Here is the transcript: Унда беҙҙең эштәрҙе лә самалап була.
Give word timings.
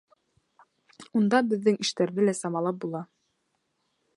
Унда 1.19 1.41
беҙҙең 1.51 1.77
эштәрҙе 1.85 2.25
лә 2.25 2.35
самалап 2.41 2.81
була. 2.87 3.03